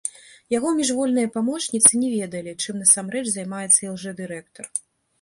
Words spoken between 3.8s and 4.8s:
ілжэ-дырэктар.